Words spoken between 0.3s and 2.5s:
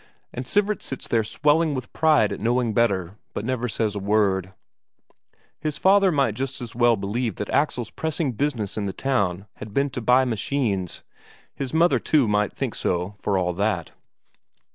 And Sivert sits there swelling with pride at